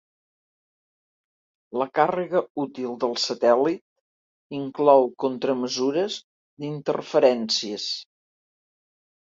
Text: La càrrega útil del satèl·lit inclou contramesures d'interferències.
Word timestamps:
La 1.81 1.87
càrrega 1.99 2.41
útil 2.63 2.97
del 3.05 3.13
satèl·lit 3.25 4.59
inclou 4.63 5.09
contramesures 5.27 6.19
d'interferències. 6.65 7.89